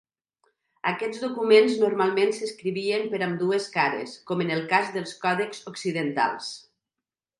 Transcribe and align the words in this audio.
Aquests 0.91 1.19
documents 1.25 1.75
normalment 1.81 2.33
s'escrivien 2.37 3.05
per 3.11 3.19
ambdues 3.27 3.69
cares, 3.77 4.15
com 4.31 4.43
en 4.47 4.55
el 4.57 4.65
cas 4.73 4.91
dels 4.97 5.15
còdexs 5.27 5.61
occidentals. 5.75 6.51